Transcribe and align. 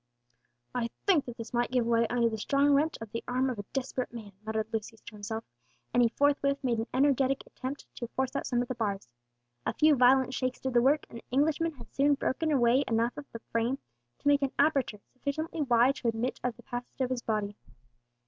"I 0.73 0.89
think 1.05 1.25
that 1.25 1.37
this 1.37 1.53
might 1.53 1.69
give 1.69 1.85
way 1.85 2.07
under 2.07 2.27
the 2.27 2.39
strong 2.39 2.71
wrench 2.71 2.97
of 2.99 3.11
the 3.11 3.23
arm 3.27 3.51
of 3.51 3.59
a 3.59 3.63
desperate 3.71 4.11
man," 4.11 4.31
muttered 4.43 4.73
Lucius 4.73 4.99
to 5.01 5.13
himself; 5.13 5.43
and 5.93 6.01
he 6.01 6.09
forthwith 6.09 6.63
made 6.63 6.79
an 6.79 6.87
energetic 6.91 7.43
attempt 7.45 7.85
to 7.97 8.07
force 8.07 8.35
out 8.35 8.47
some 8.47 8.63
of 8.63 8.67
the 8.67 8.73
bars. 8.73 9.07
A 9.63 9.75
few 9.75 9.95
violent 9.95 10.33
shakes 10.33 10.59
did 10.59 10.73
the 10.73 10.81
work, 10.81 11.05
and 11.07 11.19
the 11.19 11.23
Englishman 11.29 11.73
had 11.73 11.93
soon 11.93 12.15
broken 12.15 12.51
away 12.51 12.83
enough 12.87 13.15
of 13.15 13.31
the 13.31 13.37
frame 13.51 13.77
to 14.17 14.27
make 14.27 14.41
an 14.41 14.51
aperture 14.57 15.01
sufficiently 15.13 15.61
wide 15.61 15.97
to 15.97 16.07
admit 16.07 16.39
of 16.43 16.57
the 16.57 16.63
passage 16.63 16.99
of 16.99 17.11
his 17.11 17.21
body. 17.21 17.55